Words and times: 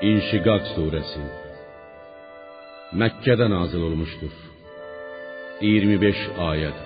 İnşiqaq 0.00 0.62
surəsi 0.72 1.22
Məkkədə 3.00 3.46
nazil 3.52 3.82
olmuşdur. 3.84 4.32
25 5.60 6.20
ayəd. 6.50 6.78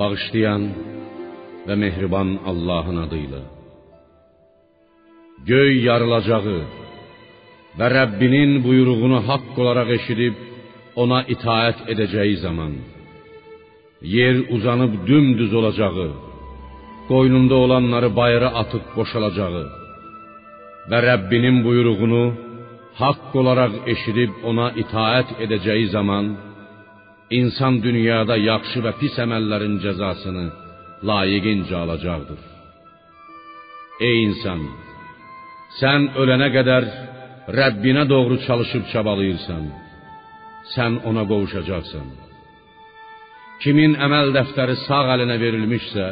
Bağışlayan 0.00 0.66
və 1.68 1.78
mehriban 1.84 2.34
Allahın 2.50 2.98
adıyla. 3.04 3.44
Göy 5.46 5.72
yarılacağı 5.86 6.58
və 7.78 7.94
Rəbbinin 7.98 8.58
buyruğunu 8.66 9.22
haqq 9.30 9.54
olaraq 9.62 9.96
eşidib 10.00 10.47
ona 11.02 11.20
itaət 11.34 11.78
edəcəyi 11.92 12.36
zaman, 12.44 12.72
yer 14.16 14.36
uzanıb 14.54 14.92
dümdüz 15.08 15.54
olacağı, 15.54 16.08
qoynunda 17.10 17.54
olanları 17.54 18.16
bayıra 18.16 18.48
atıb 18.62 18.84
boşalacağı 18.96 19.64
və 20.90 20.98
Rəbbinin 21.08 21.56
buyruğunu 21.66 22.24
haqq 23.00 23.32
olaraq 23.40 23.74
eşidib 23.92 24.32
ona 24.50 24.68
itaət 24.82 25.28
edəcəyi 25.44 25.88
zaman, 25.96 26.26
insan 27.38 27.74
dünyada 27.86 28.36
yaxşı 28.50 28.80
və 28.86 28.92
pis 29.00 29.18
əməllərin 29.24 29.76
cəzasını 29.84 30.46
layiqincə 31.08 31.76
alacaqdır. 31.84 32.40
Ey 34.08 34.16
insan, 34.28 34.60
sən 35.80 36.08
ölənə 36.22 36.48
qədər 36.56 36.88
Rəbbinə 37.60 38.04
doğru 38.12 38.36
çalışıb 38.46 38.84
çabalayırsan, 38.92 39.64
sən 40.74 41.00
ona 41.08 41.24
qovuşacaqsan. 41.30 42.06
Kimin 43.62 43.96
əməl 44.06 44.32
dəftəri 44.36 44.76
sağ 44.86 45.04
əlinə 45.14 45.36
verilmişsə, 45.42 46.06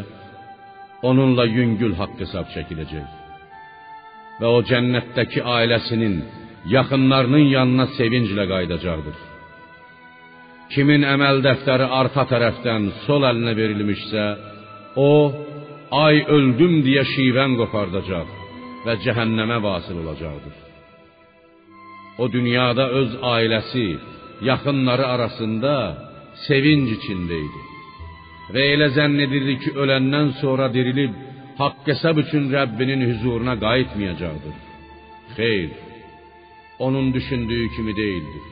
onunla 1.09 1.45
yüngül 1.59 1.95
haqq 2.01 2.25
hesab 2.25 2.51
çəkiləcək. 2.55 3.07
Və 4.41 4.49
o 4.57 4.59
cənnətdəki 4.71 5.41
ailəsinin, 5.57 6.17
yaxınlarının 6.77 7.47
yanına 7.57 7.87
sevinclə 7.99 8.45
qayıdacaqdır. 8.53 9.17
Kimin 10.75 11.07
əməl 11.15 11.45
dəftəri 11.47 11.87
arxa 12.01 12.25
tərəfdən 12.33 12.89
sol 13.05 13.23
əlinə 13.31 13.55
verilmişsə, 13.61 14.25
o 15.09 15.13
ay 16.07 16.25
öldüm 16.37 16.81
deyə 16.87 17.05
şivən 17.15 17.55
qopardacaq 17.61 18.33
və 18.87 18.95
cəhənnəmə 19.05 19.59
vasil 19.63 20.03
olacaqdır. 20.03 20.57
O 22.19 22.25
dünyada 22.33 22.89
öz 23.01 23.11
ailəsi, 23.35 23.89
yaxınları 24.41 25.07
arasında 25.07 25.73
sevinc 26.47 26.91
içində 26.97 27.39
idi. 27.47 27.63
Və 28.55 28.63
elə 28.75 28.89
zənn 28.97 29.19
edirdi 29.27 29.57
ki, 29.63 29.71
öləndən 29.83 30.37
sonra 30.41 30.69
dirilib 30.77 31.15
haqq 31.61 31.89
hesab 31.91 32.21
üçün 32.25 32.45
Rəbbinin 32.57 33.03
huzuruna 33.11 33.55
qayıtmayacaqdır. 33.65 34.57
Xeyr, 35.37 35.71
onun 36.79 37.15
düşündüyü 37.15 37.69
kimi 37.77 37.97
deyildir. 37.97 38.45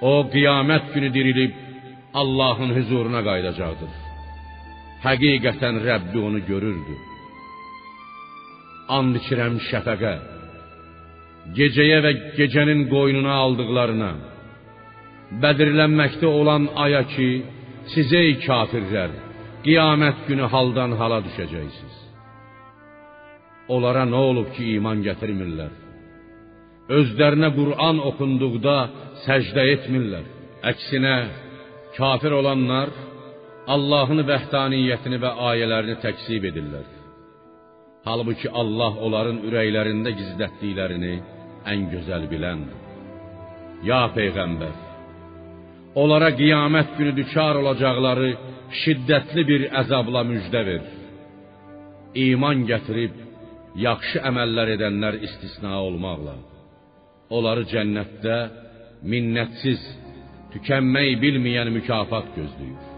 O 0.00 0.12
qiyamət 0.34 0.84
günü 0.94 1.14
dirilib 1.14 1.52
Allahın 2.20 2.70
huzuruna 2.78 3.20
qayıdacaqdır. 3.28 3.92
Həqiqətən 5.04 5.76
Rəbbi 5.88 6.18
onu 6.28 6.40
görürdü. 6.50 6.96
And 8.96 9.14
içirəm 9.20 9.60
şəfəqə, 9.68 10.14
gecəyə 11.58 11.98
və 12.04 12.12
gecənin 12.38 12.88
qoynuna 12.94 13.34
aldıqlarına, 13.44 14.10
bədirlənməkdə 15.42 16.26
olan 16.26 16.68
aya 16.84 17.02
ki, 17.12 17.30
sizə 17.94 18.22
ey 18.26 18.38
kafirlər, 18.46 19.12
qiyamət 19.64 20.24
günü 20.28 20.48
haldan 20.52 20.96
hala 21.00 21.20
düşəcəksiniz. 21.26 21.98
Onlara 23.70 24.02
nə 24.08 24.22
olub 24.30 24.50
ki, 24.56 24.74
iman 24.78 25.04
gətirmirlər? 25.06 25.70
Özlərinə 26.98 27.52
Qur'an 27.54 28.00
oxunduqda 28.08 28.76
səcdə 29.24 29.66
etmirlər. 29.76 30.24
Əksinə, 30.70 31.16
kafir 31.94 32.34
olanlar 32.40 32.90
Allahın 33.74 34.24
vəhdaniyyətini 34.26 35.20
və 35.22 35.30
ayələrini 35.50 35.96
təksib 36.02 36.48
edirlər. 36.50 36.86
Halbuki 38.08 38.48
Allah 38.62 38.92
onların 39.06 39.42
ürəklərində 39.46 40.10
gizlətdiklərini 40.18 41.14
ən 41.70 41.88
gözəl 41.92 42.24
biləndir. 42.32 42.78
Ya 43.86 44.02
peyğəmbər, 44.16 44.74
onlara 45.94 46.30
qiyamət 46.40 46.94
günü 46.98 47.16
düçar 47.20 47.58
olacaqları 47.62 48.30
şiddətli 48.82 49.42
bir 49.50 49.66
əzabla 49.82 50.22
müjdə 50.32 50.62
ver. 50.68 50.84
İman 52.26 52.66
gətirib 52.70 53.18
yaxşı 53.86 54.22
əməllər 54.30 54.76
edənlər 54.76 55.20
istisna 55.26 55.76
olmaqla 55.88 56.36
onları 57.30 57.66
cənnətdə 57.70 58.38
minnətsiz, 59.10 59.82
tükənmək 60.54 61.12
bilməyən 61.22 61.70
mükafat 61.76 62.32
gözləyir. 62.36 62.89